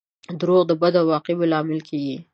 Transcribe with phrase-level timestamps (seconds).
[0.39, 2.17] •دروغ د بدو عواقبو لامل کیږي.